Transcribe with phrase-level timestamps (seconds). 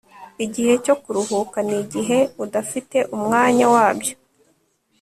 [0.45, 4.13] Igihe cyo kuruhuka ni igihe udafite umwanya wabyo